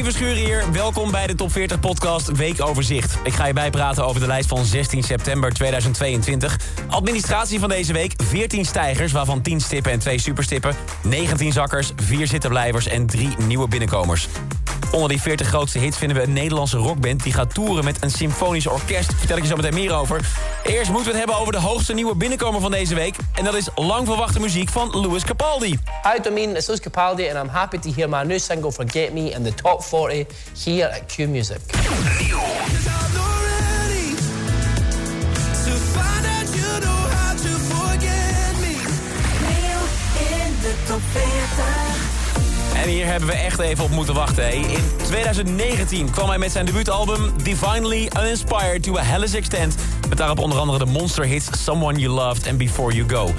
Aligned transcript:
Armin 0.00 0.12
Verschuren 0.14 0.44
hier. 0.44 0.72
Welkom 0.72 1.10
bij 1.10 1.26
de 1.26 1.34
Top 1.34 1.52
40 1.52 1.80
podcast 1.80 2.36
Weekoverzicht. 2.36 3.18
Ik 3.24 3.32
ga 3.32 3.46
je 3.46 3.52
bijpraten 3.52 4.04
over 4.04 4.20
de 4.20 4.26
lijst 4.26 4.48
van 4.48 4.64
16 4.64 5.02
september 5.02 5.52
2022. 5.52 6.58
Administratie 6.88 7.60
van 7.60 7.68
deze 7.68 7.92
week, 7.92 8.14
14 8.24 8.64
stijgers, 8.64 9.12
waarvan 9.12 9.42
10 9.42 9.60
stippen 9.60 9.92
en 9.92 9.98
2 9.98 10.18
superstippen. 10.18 10.74
19 11.02 11.52
zakkers, 11.52 11.92
4 11.96 12.26
zittenblijvers 12.26 12.86
en 12.86 13.06
3 13.06 13.28
nieuwe 13.38 13.68
binnenkomers. 13.68 14.28
Onder 14.90 15.08
die 15.08 15.20
40 15.20 15.46
grootste 15.46 15.78
hits 15.78 15.96
vinden 15.96 16.16
we 16.16 16.22
een 16.22 16.32
Nederlandse 16.32 16.76
rockband... 16.76 17.22
die 17.22 17.32
gaat 17.32 17.54
toeren 17.54 17.84
met 17.84 18.02
een 18.02 18.10
symfonisch 18.10 18.66
orkest. 18.66 19.14
Vertel 19.14 19.36
ik 19.36 19.42
je 19.42 19.48
zo 19.48 19.56
meteen 19.56 19.74
meer 19.74 19.92
over. 19.92 20.20
Eerst 20.64 20.90
moeten 20.90 21.12
we 21.12 21.18
het 21.18 21.18
hebben 21.18 21.36
over 21.36 21.52
de 21.52 21.58
hoogste 21.58 21.94
nieuwe 21.94 22.14
binnenkomer 22.14 22.60
van 22.60 22.70
deze 22.70 22.94
week. 22.94 23.16
En 23.34 23.44
dat 23.44 23.54
is 23.54 23.68
lang 23.74 24.06
verwachte 24.06 24.40
muziek 24.40 24.68
van 24.68 24.90
Louis 24.90 25.24
Capaldi. 25.24 25.78
Hi, 26.02 26.22
Domin, 26.22 26.56
it's 26.56 26.66
Louis 26.66 26.80
Capaldi 26.80 27.28
and 27.28 27.44
I'm 27.44 27.54
happy 27.54 27.78
to 27.78 27.92
hear 27.92 28.08
my 28.08 28.24
new 28.24 28.38
single 28.38 28.72
Forget 28.72 29.12
Me 29.12 29.30
in 29.30 29.42
the 29.42 29.54
top 29.54 29.82
40 29.82 30.26
here 30.64 30.88
at 30.88 31.14
Q 31.14 31.28
Music. 31.28 31.60
En 42.80 42.88
hier 42.88 43.06
hebben 43.06 43.28
we 43.28 43.34
echt 43.34 43.58
even 43.58 43.84
op 43.84 43.90
moeten 43.90 44.14
wachten. 44.14 44.52
In 44.52 44.84
2019 45.02 46.10
kwam 46.10 46.28
hij 46.28 46.38
met 46.38 46.52
zijn 46.52 46.66
debuutalbum 46.66 47.32
Divinely 47.42 48.10
Uninspired 48.18 48.82
to 48.82 48.98
a 48.98 49.02
Hellish 49.02 49.34
Extent... 49.34 49.74
met 50.08 50.18
daarop 50.18 50.38
onder 50.38 50.58
andere 50.58 50.78
de 50.78 50.84
monster 50.84 51.24
hits 51.24 51.48
Someone 51.64 51.98
You 51.98 52.14
Loved 52.14 52.46
en 52.46 52.56
Before 52.56 52.94
You 52.94 53.08
Go. 53.08 53.34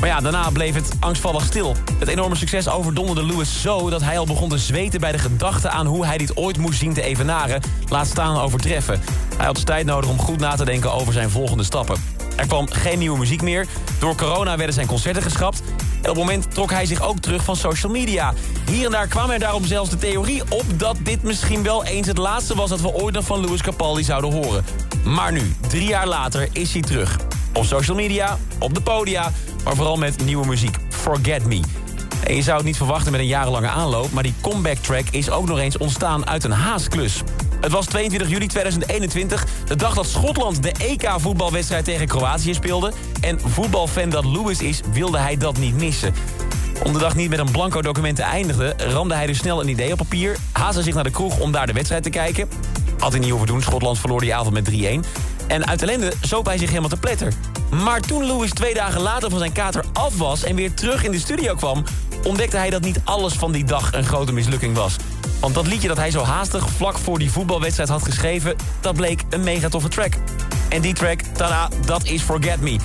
Maar 0.00 0.08
ja, 0.08 0.20
daarna 0.20 0.50
bleef 0.50 0.74
het 0.74 0.90
angstvallig 1.00 1.44
stil. 1.44 1.76
Het 1.98 2.08
enorme 2.08 2.34
succes 2.34 2.68
overdonderde 2.68 3.26
Lewis 3.26 3.60
zo 3.62 3.90
dat 3.90 4.02
hij 4.02 4.18
al 4.18 4.26
begon 4.26 4.48
te 4.48 4.58
zweten... 4.58 5.00
bij 5.00 5.12
de 5.12 5.18
gedachte 5.18 5.68
aan 5.68 5.86
hoe 5.86 6.06
hij 6.06 6.18
dit 6.18 6.36
ooit 6.36 6.58
moest 6.58 6.78
zien 6.78 6.94
te 6.94 7.02
evenaren... 7.02 7.62
laat 7.88 8.06
staan 8.06 8.38
overtreffen. 8.38 9.00
Hij 9.36 9.46
had 9.46 9.66
tijd 9.66 9.86
nodig 9.86 10.10
om 10.10 10.18
goed 10.18 10.40
na 10.40 10.54
te 10.54 10.64
denken 10.64 10.92
over 10.92 11.12
zijn 11.12 11.30
volgende 11.30 11.64
stappen. 11.64 11.96
Er 12.36 12.46
kwam 12.46 12.70
geen 12.70 12.98
nieuwe 12.98 13.18
muziek 13.18 13.42
meer. 13.42 13.66
Door 13.98 14.16
corona 14.16 14.56
werden 14.56 14.74
zijn 14.74 14.86
concerten 14.86 15.22
geschrapt. 15.22 15.62
En 16.02 16.10
op 16.10 16.16
het 16.16 16.24
moment 16.24 16.54
trok 16.54 16.70
hij 16.70 16.86
zich 16.86 17.02
ook 17.02 17.18
terug 17.18 17.44
van 17.44 17.56
social 17.56 17.92
media. 17.92 18.34
Hier 18.70 18.84
en 18.84 18.90
daar 18.90 19.06
kwam 19.06 19.30
er 19.30 19.38
daarom 19.38 19.64
zelfs 19.64 19.90
de 19.90 19.96
theorie 19.96 20.42
op... 20.48 20.64
dat 20.76 20.96
dit 21.02 21.22
misschien 21.22 21.62
wel 21.62 21.84
eens 21.84 22.06
het 22.06 22.18
laatste 22.18 22.56
was 22.56 22.70
dat 22.70 22.80
we 22.80 22.92
ooit 22.92 23.14
nog 23.14 23.24
van 23.24 23.40
Louis 23.40 23.62
Capaldi 23.62 24.04
zouden 24.04 24.32
horen. 24.32 24.64
Maar 25.04 25.32
nu, 25.32 25.54
drie 25.68 25.88
jaar 25.88 26.06
later, 26.06 26.48
is 26.52 26.72
hij 26.72 26.82
terug. 26.82 27.18
Op 27.52 27.64
social 27.64 27.96
media, 27.96 28.38
op 28.58 28.74
de 28.74 28.80
podia, 28.80 29.32
maar 29.64 29.74
vooral 29.74 29.96
met 29.96 30.24
nieuwe 30.24 30.46
muziek. 30.46 30.76
Forget 30.88 31.46
Me. 31.46 31.60
En 32.28 32.36
je 32.36 32.42
zou 32.42 32.56
het 32.56 32.66
niet 32.66 32.76
verwachten 32.76 33.12
met 33.12 33.20
een 33.20 33.26
jarenlange 33.26 33.68
aanloop... 33.68 34.12
maar 34.12 34.22
die 34.22 34.34
comeback 34.40 34.76
track 34.76 35.04
is 35.10 35.30
ook 35.30 35.46
nog 35.46 35.58
eens 35.58 35.76
ontstaan 35.78 36.26
uit 36.26 36.44
een 36.44 36.50
haasklus. 36.50 37.22
Het 37.60 37.72
was 37.72 37.86
22 37.86 38.28
juli 38.28 38.46
2021, 38.46 39.46
de 39.66 39.76
dag 39.76 39.94
dat 39.94 40.06
Schotland 40.06 40.62
de 40.62 40.72
EK-voetbalwedstrijd 40.72 41.84
tegen 41.84 42.06
Kroatië 42.06 42.54
speelde. 42.54 42.92
En 43.20 43.40
voetbalfan 43.40 44.10
dat 44.10 44.24
Lewis 44.24 44.60
is, 44.60 44.80
wilde 44.92 45.18
hij 45.18 45.36
dat 45.36 45.58
niet 45.58 45.74
missen. 45.74 46.14
Om 46.84 46.92
de 46.92 46.98
dag 46.98 47.14
niet 47.14 47.30
met 47.30 47.38
een 47.38 47.50
blanco 47.50 47.82
document 47.82 48.16
te 48.16 48.22
eindigen... 48.22 48.78
ramde 48.78 49.14
hij 49.14 49.26
dus 49.26 49.38
snel 49.38 49.60
een 49.60 49.68
idee 49.68 49.92
op 49.92 49.98
papier... 49.98 50.36
haastte 50.52 50.82
zich 50.82 50.94
naar 50.94 51.04
de 51.04 51.10
kroeg 51.10 51.38
om 51.38 51.52
daar 51.52 51.66
de 51.66 51.72
wedstrijd 51.72 52.02
te 52.02 52.10
kijken. 52.10 52.48
Had 52.98 53.10
hij 53.10 53.20
niet 53.20 53.30
hoeven 53.30 53.48
doen, 53.48 53.62
Schotland 53.62 53.98
verloor 53.98 54.20
die 54.20 54.34
avond 54.34 54.54
met 54.54 54.70
3-1. 54.70 54.74
En 55.46 55.66
uit 55.66 55.82
ellende 55.82 56.12
zoop 56.20 56.46
hij 56.46 56.58
zich 56.58 56.68
helemaal 56.68 56.88
te 56.88 56.96
pletter. 56.96 57.32
Maar 57.70 58.00
toen 58.00 58.24
Lewis 58.24 58.50
twee 58.50 58.74
dagen 58.74 59.00
later 59.00 59.30
van 59.30 59.38
zijn 59.38 59.52
kater 59.52 59.84
af 59.92 60.16
was... 60.16 60.44
en 60.44 60.54
weer 60.54 60.74
terug 60.74 61.04
in 61.04 61.10
de 61.10 61.18
studio 61.18 61.54
kwam... 61.54 61.84
ontdekte 62.24 62.56
hij 62.56 62.70
dat 62.70 62.82
niet 62.82 63.00
alles 63.04 63.32
van 63.34 63.52
die 63.52 63.64
dag 63.64 63.92
een 63.92 64.04
grote 64.04 64.32
mislukking 64.32 64.76
was. 64.76 64.96
Want 65.40 65.54
dat 65.54 65.66
liedje 65.66 65.88
dat 65.88 65.96
hij 65.96 66.10
zo 66.10 66.22
haastig 66.22 66.68
vlak 66.70 66.98
voor 66.98 67.18
die 67.18 67.30
voetbalwedstrijd 67.30 67.88
had 67.88 68.02
geschreven... 68.02 68.56
dat 68.80 68.94
bleek 68.94 69.22
een 69.30 69.44
mega 69.44 69.68
toffe 69.68 69.88
track. 69.88 70.12
En 70.68 70.80
die 70.80 70.94
track, 70.94 71.20
tada, 71.20 71.68
dat 71.86 72.04
is 72.04 72.22
Forget 72.22 72.60
Me. 72.60 72.76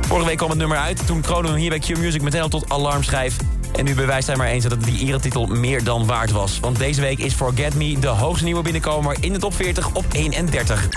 Vorige 0.00 0.26
week 0.26 0.36
kwam 0.36 0.50
het 0.50 0.58
nummer 0.58 0.78
uit. 0.78 1.06
Toen 1.06 1.20
kronen 1.20 1.44
we 1.44 1.50
hem 1.50 1.58
hier 1.58 1.70
bij 1.70 1.78
Q-Music 1.78 2.22
meteen 2.22 2.42
al 2.42 2.48
tot 2.48 2.70
alarmschijf. 2.70 3.36
En 3.76 3.84
nu 3.84 3.94
bewijst 3.94 4.26
hij 4.26 4.36
maar 4.36 4.46
eens 4.46 4.64
dat 4.64 4.84
die 4.84 4.98
eretitel 4.98 5.46
meer 5.46 5.84
dan 5.84 6.06
waard 6.06 6.30
was. 6.30 6.60
Want 6.60 6.78
deze 6.78 7.00
week 7.00 7.18
is 7.18 7.34
Forget 7.34 7.74
Me 7.74 7.98
de 7.98 8.06
hoogste 8.06 8.44
nieuwe 8.44 8.62
binnenkomer 8.62 9.16
in 9.20 9.32
de 9.32 9.38
top 9.38 9.54
40 9.54 9.94
op 9.94 10.04
31. 10.12 10.88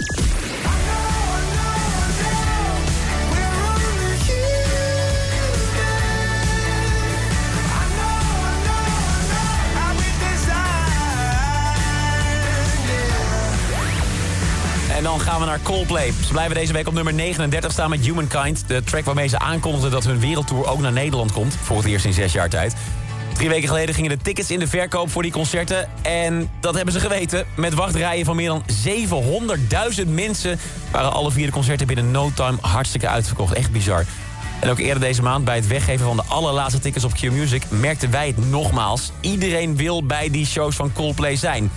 Dan 15.05 15.19
gaan 15.19 15.39
we 15.39 15.45
naar 15.45 15.59
Coldplay. 15.61 16.13
Ze 16.25 16.31
blijven 16.31 16.55
deze 16.55 16.73
week 16.73 16.87
op 16.87 16.93
nummer 16.93 17.13
39 17.13 17.71
staan 17.71 17.89
met 17.89 17.99
Humankind. 17.99 18.67
De 18.67 18.83
track 18.83 19.05
waarmee 19.05 19.27
ze 19.27 19.39
aankondigden 19.39 19.91
dat 19.91 20.03
hun 20.03 20.19
wereldtour 20.19 20.67
ook 20.67 20.79
naar 20.79 20.91
Nederland 20.91 21.31
komt. 21.31 21.55
Voor 21.61 21.77
het 21.77 21.85
eerst 21.85 22.05
in 22.05 22.13
zes 22.13 22.33
jaar 22.33 22.49
tijd. 22.49 22.75
Drie 23.33 23.49
weken 23.49 23.67
geleden 23.67 23.95
gingen 23.95 24.09
de 24.09 24.17
tickets 24.17 24.51
in 24.51 24.59
de 24.59 24.67
verkoop 24.67 25.11
voor 25.11 25.21
die 25.21 25.31
concerten. 25.31 25.89
En 26.01 26.49
dat 26.59 26.75
hebben 26.75 26.93
ze 26.93 26.99
geweten. 26.99 27.45
Met 27.55 27.73
wachtrijen 27.73 28.25
van 28.25 28.35
meer 28.35 28.47
dan 28.47 28.63
700.000 30.03 30.07
mensen... 30.07 30.59
waren 30.91 31.13
alle 31.13 31.31
vier 31.31 31.45
de 31.45 31.51
concerten 31.51 31.87
binnen 31.87 32.11
no 32.11 32.31
time 32.35 32.57
hartstikke 32.61 33.07
uitverkocht. 33.07 33.53
Echt 33.53 33.71
bizar. 33.71 34.05
En 34.59 34.69
ook 34.69 34.79
eerder 34.79 34.99
deze 34.99 35.21
maand 35.21 35.45
bij 35.45 35.55
het 35.55 35.67
weggeven 35.67 36.05
van 36.05 36.15
de 36.15 36.23
allerlaatste 36.27 36.79
tickets 36.79 37.05
op 37.05 37.13
Q-Music... 37.13 37.63
merkten 37.69 38.11
wij 38.11 38.27
het 38.27 38.49
nogmaals. 38.49 39.11
Iedereen 39.19 39.75
wil 39.75 40.05
bij 40.05 40.29
die 40.29 40.45
shows 40.45 40.75
van 40.75 40.93
Coldplay 40.93 41.35
zijn. 41.35 41.71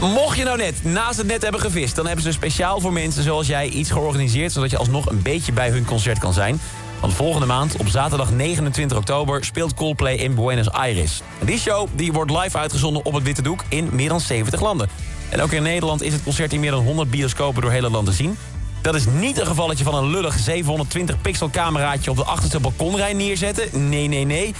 Mocht 0.00 0.36
je 0.36 0.44
nou 0.44 0.56
net 0.56 0.84
naast 0.84 1.18
het 1.18 1.26
net 1.26 1.42
hebben 1.42 1.60
gevist... 1.60 1.94
dan 1.96 2.06
hebben 2.06 2.24
ze 2.24 2.32
speciaal 2.32 2.80
voor 2.80 2.92
mensen 2.92 3.22
zoals 3.22 3.46
jij 3.46 3.68
iets 3.68 3.90
georganiseerd... 3.90 4.52
zodat 4.52 4.70
je 4.70 4.76
alsnog 4.76 5.06
een 5.06 5.22
beetje 5.22 5.52
bij 5.52 5.70
hun 5.70 5.84
concert 5.84 6.18
kan 6.18 6.32
zijn. 6.32 6.60
Want 7.00 7.14
volgende 7.14 7.46
maand, 7.46 7.76
op 7.76 7.88
zaterdag 7.88 8.30
29 8.30 8.96
oktober... 8.96 9.44
speelt 9.44 9.74
Coldplay 9.74 10.14
in 10.14 10.34
Buenos 10.34 10.70
Aires. 10.70 11.22
En 11.40 11.46
die 11.46 11.58
show 11.58 11.88
die 11.92 12.12
wordt 12.12 12.30
live 12.30 12.58
uitgezonden 12.58 13.04
op 13.04 13.12
het 13.12 13.22
Witte 13.22 13.42
Doek... 13.42 13.64
in 13.68 13.88
meer 13.92 14.08
dan 14.08 14.20
70 14.20 14.60
landen. 14.60 14.88
En 15.28 15.40
ook 15.40 15.52
in 15.52 15.62
Nederland 15.62 16.02
is 16.02 16.12
het 16.12 16.22
concert 16.22 16.52
in 16.52 16.60
meer 16.60 16.70
dan 16.70 16.84
100 16.84 17.10
bioscopen... 17.10 17.62
door 17.62 17.70
hele 17.70 17.90
land 17.90 18.06
te 18.06 18.12
zien. 18.12 18.36
Dat 18.82 18.94
is 18.94 19.04
niet 19.06 19.40
een 19.40 19.46
gevalletje 19.46 19.84
van 19.84 19.94
een 19.94 20.10
lullig 20.10 20.38
720 20.38 21.20
pixel 21.20 21.50
cameraatje... 21.50 22.10
op 22.10 22.16
de 22.16 22.24
achterste 22.24 22.60
balkonrij 22.60 23.12
neerzetten. 23.12 23.88
Nee, 23.88 24.08
nee, 24.08 24.24
nee. 24.24 24.54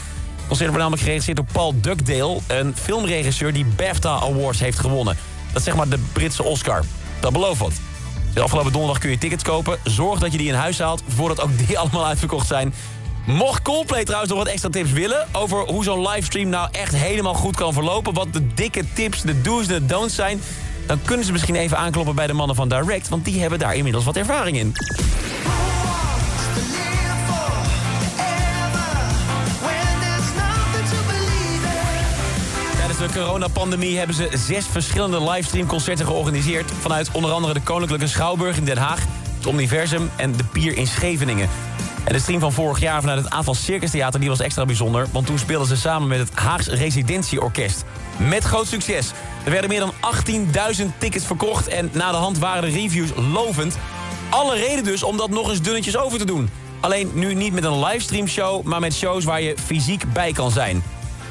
Concert 0.51 0.69
wordt 0.71 0.85
namelijk 0.85 1.03
geregisseerd 1.03 1.37
door 1.37 1.47
Paul 1.53 1.81
Dugdale... 1.81 2.39
een 2.47 2.77
filmregisseur 2.77 3.53
die 3.53 3.65
BAFTA 3.65 4.21
Awards 4.21 4.61
heeft 4.61 4.79
gewonnen. 4.79 5.17
Dat 5.47 5.57
is 5.57 5.65
zeg 5.65 5.77
maar 5.77 5.89
de 5.89 5.99
Britse 6.13 6.43
Oscar. 6.43 6.85
Dat 7.21 7.33
belooft 7.33 7.59
wat. 7.59 7.73
De 8.35 8.41
afgelopen 8.41 8.73
donderdag 8.73 9.01
kun 9.01 9.11
je 9.11 9.19
tickets 9.19 9.43
kopen. 9.43 9.79
Zorg 9.85 10.21
dat 10.21 10.33
je 10.33 10.39
die 10.39 10.49
in 10.49 10.55
huis 10.55 10.79
haalt 10.79 11.03
voordat 11.09 11.41
ook 11.41 11.59
die 11.67 11.79
allemaal 11.81 12.07
uitverkocht 12.07 12.47
zijn. 12.47 12.75
Mocht 13.27 13.63
Coldplay 13.63 14.05
trouwens 14.05 14.31
nog 14.31 14.41
wat 14.41 14.49
extra 14.53 14.71
tips 14.71 14.91
willen... 14.91 15.29
over 15.33 15.59
hoe 15.59 15.85
zo'n 15.85 16.09
livestream 16.09 16.49
nou 16.49 16.69
echt 16.73 16.95
helemaal 16.95 17.35
goed 17.35 17.57
kan 17.57 17.73
verlopen... 17.73 18.15
wat 18.15 18.33
de 18.33 18.55
dikke 18.55 18.85
tips, 18.93 19.23
de 19.23 19.41
do's 19.41 19.67
en 19.67 19.75
de 19.75 19.87
don'ts 19.87 20.15
zijn... 20.15 20.41
dan 20.87 21.03
kunnen 21.05 21.27
ze 21.27 21.33
misschien 21.33 21.57
even 21.57 21.79
aankloppen 21.79 22.15
bij 22.15 22.27
de 22.27 22.33
mannen 22.33 22.57
van 22.57 22.69
Direct... 22.69 23.09
want 23.09 23.25
die 23.25 23.41
hebben 23.41 23.59
daar 23.59 23.75
inmiddels 23.75 24.05
wat 24.05 24.17
ervaring 24.17 24.57
in. 24.57 24.75
De 33.01 33.13
coronapandemie 33.13 33.99
hebben 33.99 34.17
ze 34.17 34.29
zes 34.33 34.67
verschillende 34.67 35.31
livestreamconcerten 35.31 36.07
georganiseerd... 36.07 36.71
vanuit 36.81 37.11
onder 37.13 37.31
andere 37.31 37.55
de 37.55 37.61
Koninklijke 37.61 38.07
Schouwburg 38.07 38.57
in 38.57 38.65
Den 38.65 38.79
Haag... 38.79 39.01
het 39.37 39.47
Omniversum 39.47 40.11
en 40.17 40.33
de 40.33 40.45
Pier 40.45 40.77
in 40.77 40.87
Scheveningen. 40.87 41.49
En 42.05 42.13
de 42.13 42.19
stream 42.19 42.41
van 42.41 42.53
vorig 42.53 42.81
jaar 42.81 43.01
vanuit 43.01 43.25
het 43.25 43.31
Aanval 43.31 43.55
Circus 43.55 43.91
Theater 43.91 44.21
die 44.21 44.29
was 44.29 44.41
extra 44.41 44.65
bijzonder... 44.65 45.07
want 45.13 45.27
toen 45.27 45.39
speelden 45.39 45.69
ze 45.69 45.77
samen 45.77 46.09
met 46.09 46.19
het 46.19 46.31
Haags 46.35 46.67
Residentieorkest. 46.67 47.85
Met 48.17 48.45
groot 48.45 48.67
succes. 48.67 49.11
Er 49.45 49.51
werden 49.51 49.71
meer 49.71 49.81
dan 49.81 49.93
18.000 50.81 50.85
tickets 50.99 51.25
verkocht... 51.25 51.69
en 51.69 51.91
na 51.93 52.11
de 52.11 52.17
hand 52.17 52.39
waren 52.39 52.63
de 52.63 52.79
reviews 52.79 53.11
lovend. 53.33 53.79
Alle 54.29 54.55
reden 54.55 54.85
dus 54.85 55.03
om 55.03 55.17
dat 55.17 55.31
nog 55.31 55.49
eens 55.49 55.63
dunnetjes 55.63 55.97
over 55.97 56.19
te 56.19 56.25
doen. 56.25 56.51
Alleen 56.81 57.11
nu 57.15 57.35
niet 57.35 57.53
met 57.53 57.65
een 57.65 57.85
livestreamshow... 57.85 58.63
maar 58.63 58.81
met 58.81 58.95
shows 58.95 59.25
waar 59.25 59.43
je 59.43 59.55
fysiek 59.65 60.13
bij 60.13 60.33
kan 60.33 60.51
zijn. 60.51 60.83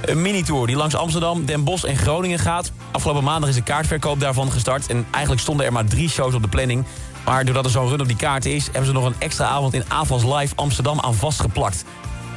Een 0.01 0.21
minitour 0.21 0.67
die 0.67 0.75
langs 0.75 0.95
Amsterdam, 0.95 1.45
Den 1.45 1.63
Bosch 1.63 1.83
en 1.83 1.97
Groningen 1.97 2.39
gaat. 2.39 2.71
Afgelopen 2.91 3.23
maandag 3.23 3.49
is 3.49 3.55
de 3.55 3.63
kaartverkoop 3.63 4.19
daarvan 4.19 4.51
gestart. 4.51 4.87
En 4.87 5.05
eigenlijk 5.11 5.41
stonden 5.41 5.65
er 5.65 5.71
maar 5.71 5.85
drie 5.85 6.09
shows 6.09 6.33
op 6.33 6.41
de 6.41 6.47
planning. 6.47 6.85
Maar 7.25 7.45
doordat 7.45 7.65
er 7.65 7.71
zo'n 7.71 7.89
run 7.89 8.01
op 8.01 8.07
die 8.07 8.15
kaarten 8.15 8.55
is... 8.55 8.65
hebben 8.65 8.85
ze 8.85 8.91
nog 8.91 9.05
een 9.05 9.15
extra 9.19 9.45
avond 9.45 9.73
in 9.73 9.83
Avals 9.87 10.23
Live 10.23 10.55
Amsterdam 10.55 10.99
aan 10.99 11.15
vastgeplakt. 11.15 11.83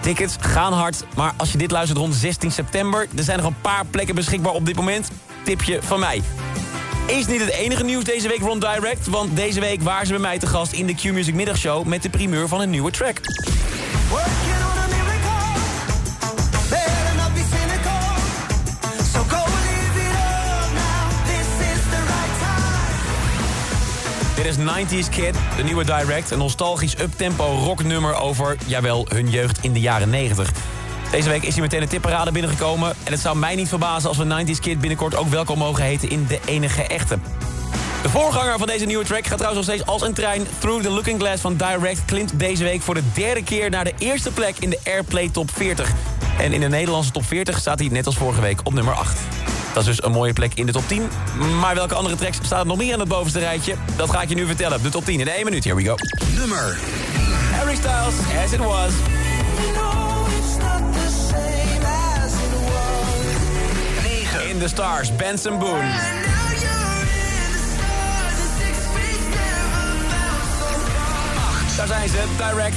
Tickets 0.00 0.36
gaan 0.40 0.72
hard, 0.72 1.04
maar 1.16 1.34
als 1.36 1.52
je 1.52 1.58
dit 1.58 1.70
luistert 1.70 1.98
rond 1.98 2.14
16 2.14 2.52
september... 2.52 3.06
er 3.16 3.24
zijn 3.24 3.38
nog 3.38 3.46
een 3.46 3.60
paar 3.60 3.84
plekken 3.86 4.14
beschikbaar 4.14 4.52
op 4.52 4.66
dit 4.66 4.76
moment. 4.76 5.10
Tipje 5.44 5.78
van 5.82 6.00
mij. 6.00 6.22
Is 7.06 7.26
niet 7.26 7.40
het 7.40 7.50
enige 7.50 7.84
nieuws 7.84 8.04
deze 8.04 8.28
week 8.28 8.40
rond 8.40 8.60
Direct... 8.60 9.06
want 9.06 9.36
deze 9.36 9.60
week 9.60 9.82
waren 9.82 10.06
ze 10.06 10.12
bij 10.12 10.22
mij 10.22 10.38
te 10.38 10.46
gast 10.46 10.72
in 10.72 10.86
de 10.86 10.94
Q-Music 10.94 11.34
Middagshow... 11.34 11.86
met 11.86 12.02
de 12.02 12.10
primeur 12.10 12.48
van 12.48 12.60
een 12.60 12.70
nieuwe 12.70 12.90
track. 12.90 13.20
90s 24.36 25.08
Kid, 25.10 25.34
de 25.56 25.62
nieuwe 25.62 25.84
Direct. 25.84 26.30
Een 26.30 26.38
nostalgisch 26.38 26.98
uptempo 26.98 27.44
rocknummer 27.44 28.14
over, 28.14 28.56
jawel, 28.66 29.06
hun 29.08 29.30
jeugd 29.30 29.58
in 29.60 29.72
de 29.72 29.80
jaren 29.80 30.10
90. 30.10 30.52
Deze 31.10 31.28
week 31.28 31.42
is 31.42 31.52
hij 31.52 31.62
meteen 31.62 31.80
de 31.80 31.86
tipparade 31.86 32.32
binnengekomen. 32.32 32.94
En 33.04 33.12
het 33.12 33.20
zou 33.20 33.36
mij 33.36 33.54
niet 33.54 33.68
verbazen 33.68 34.08
als 34.08 34.18
we 34.18 34.44
90s 34.44 34.60
Kid 34.60 34.80
binnenkort 34.80 35.16
ook 35.16 35.28
welkom 35.28 35.58
mogen 35.58 35.84
heten 35.84 36.10
in 36.10 36.26
de 36.26 36.40
enige 36.44 36.82
echte. 36.82 37.18
De 38.02 38.08
voorganger 38.08 38.58
van 38.58 38.66
deze 38.66 38.84
nieuwe 38.84 39.04
track 39.04 39.26
gaat 39.26 39.38
trouwens 39.38 39.66
nog 39.66 39.76
steeds 39.76 39.90
als 39.90 40.02
een 40.02 40.14
trein. 40.14 40.46
Through 40.58 40.82
the 40.82 40.90
Looking 40.90 41.20
Glass 41.20 41.40
van 41.40 41.56
Direct 41.56 42.04
klimt 42.04 42.38
deze 42.38 42.64
week 42.64 42.82
voor 42.82 42.94
de 42.94 43.12
derde 43.14 43.42
keer 43.42 43.70
naar 43.70 43.84
de 43.84 43.94
eerste 43.98 44.30
plek 44.30 44.56
in 44.58 44.70
de 44.70 44.78
Airplay 44.84 45.28
Top 45.28 45.50
40. 45.54 45.92
En 46.38 46.52
in 46.52 46.60
de 46.60 46.68
Nederlandse 46.68 47.10
Top 47.10 47.24
40 47.24 47.58
staat 47.58 47.78
hij 47.78 47.88
net 47.88 48.06
als 48.06 48.16
vorige 48.16 48.40
week 48.40 48.60
op 48.64 48.72
nummer 48.72 48.94
8. 48.94 49.18
Dat 49.72 49.82
is 49.82 49.96
dus 49.96 50.04
een 50.04 50.12
mooie 50.12 50.32
plek 50.32 50.52
in 50.54 50.66
de 50.66 50.72
top 50.72 50.88
10. 50.88 51.08
Maar 51.60 51.74
welke 51.74 51.94
andere 51.94 52.16
tracks 52.16 52.38
staan 52.42 52.60
er 52.60 52.66
nog 52.66 52.76
meer 52.76 52.92
aan 52.92 53.00
het 53.00 53.08
bovenste 53.08 53.38
rijtje? 53.38 53.74
Dat 53.96 54.10
ga 54.10 54.22
ik 54.22 54.28
je 54.28 54.34
nu 54.34 54.46
vertellen. 54.46 54.82
De 54.82 54.88
top 54.88 55.04
10 55.04 55.20
in 55.20 55.28
één 55.28 55.44
minuut. 55.44 55.64
Here 55.64 55.76
we 55.76 55.84
go. 55.84 55.94
Nummer 56.36 56.78
Harry 57.52 57.74
Styles, 57.74 58.14
As 58.44 58.52
It 58.52 58.58
Was. 58.58 58.92
You 59.60 59.72
know 59.72 60.26
it's 60.38 60.56
not 60.58 60.92
the 60.92 61.08
same 61.28 61.84
as 61.84 62.32
it 62.32 62.52
was. 62.52 64.32
9. 64.32 64.48
In 64.50 64.58
the 64.58 64.68
Stars, 64.68 65.16
Benson 65.16 65.58
Boone. 65.58 65.90
Daar 71.76 71.86
zijn 71.86 72.08
ze, 72.08 72.22
Direct. 72.36 72.76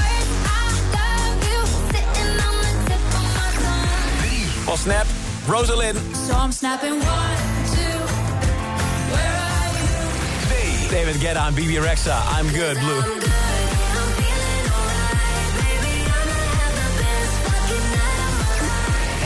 Van 4.71 4.79
Snap, 4.79 5.05
Rosalind. 5.47 5.97
So 6.15 6.33
I'm 6.33 6.51
snapping 6.51 6.93
one, 6.93 7.37
two. 7.75 7.99
Where 9.11 9.35
are 9.35 9.67
you? 9.75 10.87
2. 10.87 10.95
David 10.95 11.19
Guetta 11.19 11.45
en 11.47 11.53
BB 11.53 11.79
Rexa, 11.79 12.23
I'm 12.39 12.47
Good, 12.47 12.79
Blue. 12.79 13.01
I'm 13.01 13.19
good. 13.19 13.23
I'm 13.23 14.11
feeling 14.15 14.67
alright. 14.71 15.27
I'ma 16.07 16.39
have 16.55 16.75
the 16.79 16.89
best 17.03 17.33
fucking 17.43 17.85
night 17.99 18.19
of 18.23 18.39
my 18.39 18.55
life. 18.71 19.19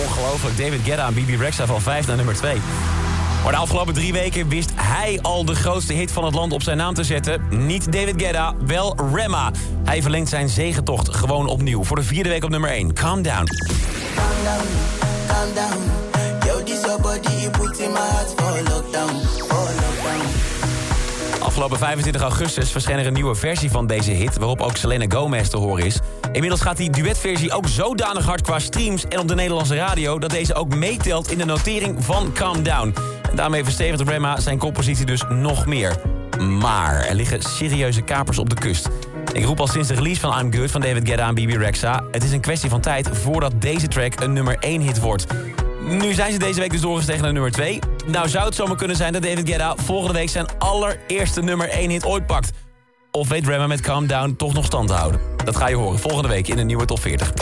1. 0.00 0.06
Ongelooflijk, 0.06 0.56
David 0.56 0.80
Guetta 0.84 1.06
en 1.06 1.14
BB 1.14 1.40
Rexa 1.40 1.66
van 1.66 1.82
5 1.82 2.06
naar 2.06 2.16
nummer 2.16 2.34
2. 2.34 2.60
Maar 3.44 3.52
de 3.52 3.58
afgelopen 3.58 3.94
drie 3.94 4.12
weken 4.12 4.48
wist 4.48 4.70
hij 4.74 5.18
al 5.22 5.44
de 5.44 5.54
grootste 5.54 5.92
hit 5.92 6.12
van 6.12 6.24
het 6.24 6.34
land 6.34 6.52
op 6.52 6.62
zijn 6.62 6.76
naam 6.76 6.94
te 6.94 7.04
zetten. 7.04 7.42
Niet 7.66 7.92
David 7.92 8.22
Guetta, 8.22 8.54
wel 8.66 8.96
Rema. 9.14 9.50
Hij 9.84 10.02
verlengt 10.02 10.28
zijn 10.28 10.48
zegentocht 10.48 11.14
gewoon 11.14 11.46
opnieuw. 11.46 11.84
Voor 11.84 11.96
de 11.96 12.02
vierde 12.02 12.28
week 12.28 12.44
op 12.44 12.50
nummer 12.50 12.70
1. 12.70 12.92
Calm 12.92 13.22
down. 13.22 13.44
calm 14.14 14.26
down, 14.44 14.66
calm 15.26 15.54
down. 15.54 15.82
Yo, 16.46 16.62
this 16.62 16.80
your 16.80 17.00
body, 17.00 17.40
you 17.40 17.50
put 17.50 17.78
in 17.78 17.92
my 17.92 17.98
heart 17.98 18.34
for 18.36 18.72
lockdown, 18.72 19.26
for 19.48 19.56
lockdown. 19.56 20.44
Afgelopen 21.40 21.78
25 21.78 22.22
augustus 22.22 22.70
verscheen 22.70 22.98
er 22.98 23.06
een 23.06 23.12
nieuwe 23.12 23.34
versie 23.34 23.70
van 23.70 23.86
deze 23.86 24.10
hit... 24.10 24.38
waarop 24.38 24.60
ook 24.60 24.76
Selena 24.76 25.04
Gomez 25.08 25.48
te 25.48 25.56
horen 25.56 25.84
is. 25.84 25.98
Inmiddels 26.32 26.60
gaat 26.60 26.76
die 26.76 26.90
duetversie 26.90 27.52
ook 27.52 27.68
zodanig 27.68 28.24
hard 28.24 28.42
qua 28.42 28.58
streams 28.58 29.04
en 29.08 29.18
op 29.18 29.28
de 29.28 29.34
Nederlandse 29.34 29.76
radio... 29.76 30.18
dat 30.18 30.30
deze 30.30 30.54
ook 30.54 30.74
meetelt 30.74 31.30
in 31.30 31.38
de 31.38 31.44
notering 31.44 32.04
van 32.04 32.32
Calm 32.32 32.62
Down. 32.62 32.94
Daarmee 33.34 33.64
verstevigt 33.64 34.08
Rema 34.08 34.40
zijn 34.40 34.58
compositie 34.58 35.06
dus 35.06 35.24
nog 35.28 35.66
meer. 35.66 35.96
Maar 36.38 37.06
er 37.06 37.14
liggen 37.14 37.42
serieuze 37.42 38.00
kapers 38.00 38.38
op 38.38 38.48
de 38.48 38.54
kust. 38.54 38.88
Ik 39.32 39.44
roep 39.44 39.60
al 39.60 39.66
sinds 39.66 39.88
de 39.88 39.94
release 39.94 40.20
van 40.20 40.38
I'm 40.38 40.54
Good 40.54 40.70
van 40.70 40.80
David 40.80 41.08
Guetta 41.08 41.28
en 41.28 41.34
BB 41.34 41.56
Rexa... 41.56 42.04
het 42.10 42.24
is 42.24 42.32
een 42.32 42.40
kwestie 42.40 42.70
van 42.70 42.80
tijd 42.80 43.08
voordat 43.12 43.52
deze 43.60 43.88
track 43.88 44.20
een 44.20 44.32
nummer 44.32 44.56
1 44.58 44.80
hit 44.80 45.00
wordt... 45.00 45.26
Nu 45.88 46.12
zijn 46.12 46.32
ze 46.32 46.38
deze 46.38 46.60
week 46.60 46.70
dus 46.70 46.80
doorgestegen 46.80 47.22
naar 47.22 47.32
nummer 47.32 47.50
2. 47.50 47.78
Nou 48.06 48.28
zou 48.28 48.44
het 48.44 48.54
zomaar 48.54 48.76
kunnen 48.76 48.96
zijn 48.96 49.12
dat 49.12 49.22
David 49.22 49.48
Guetta 49.48 49.74
volgende 49.76 50.18
week 50.18 50.28
zijn 50.28 50.46
allereerste 50.58 51.42
nummer 51.42 51.68
1 51.68 51.90
hit 51.90 52.04
ooit 52.04 52.26
pakt. 52.26 52.50
Of 53.10 53.28
weet 53.28 53.46
Rema 53.46 53.66
met 53.66 53.80
Calm 53.80 54.06
Down 54.06 54.34
toch 54.36 54.54
nog 54.54 54.64
stand 54.64 54.88
te 54.88 54.94
houden? 54.94 55.20
Dat 55.44 55.56
ga 55.56 55.68
je 55.68 55.76
horen 55.76 55.98
volgende 55.98 56.28
week 56.28 56.48
in 56.48 56.56
de 56.56 56.64
nieuwe 56.64 56.84
top 56.84 57.00
40. 57.00 57.32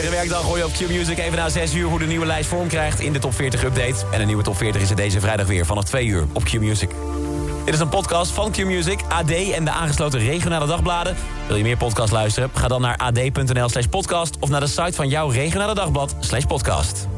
Iedere 0.00 0.18
werkdag 0.18 0.42
hoor 0.42 0.56
je 0.56 0.64
op 0.64 0.72
Q-Music 0.72 1.18
even 1.18 1.38
na 1.38 1.48
6 1.48 1.74
uur 1.74 1.88
hoe 1.88 1.98
de 1.98 2.06
nieuwe 2.06 2.26
lijst 2.26 2.48
vorm 2.48 2.68
krijgt 2.68 3.00
in 3.00 3.12
de 3.12 3.18
top 3.18 3.34
40 3.34 3.64
update. 3.64 4.06
En 4.12 4.18
de 4.18 4.24
nieuwe 4.24 4.42
top 4.42 4.56
40 4.56 4.82
is 4.82 4.90
er 4.90 4.96
deze 4.96 5.20
vrijdag 5.20 5.46
weer 5.46 5.66
vanaf 5.66 5.84
2 5.84 6.06
uur 6.06 6.26
op 6.32 6.44
Q-Music. 6.44 6.90
Dit 7.64 7.74
is 7.74 7.80
een 7.80 7.88
podcast 7.88 8.30
van 8.30 8.50
Q-Music, 8.50 9.00
AD 9.08 9.30
en 9.30 9.64
de 9.64 9.70
aangesloten 9.70 10.20
regionale 10.20 10.66
dagbladen. 10.66 11.16
Wil 11.46 11.56
je 11.56 11.62
meer 11.62 11.76
podcast 11.76 12.12
luisteren? 12.12 12.50
Ga 12.54 12.68
dan 12.68 12.80
naar 12.80 12.96
ad.nl 12.96 13.68
slash 13.68 13.86
podcast... 13.86 14.36
of 14.38 14.48
naar 14.48 14.60
de 14.60 14.66
site 14.66 14.92
van 14.92 15.08
jouw 15.08 15.28
regionale 15.28 15.74
dagblad 15.74 16.14
slash 16.20 16.44
podcast. 16.44 17.08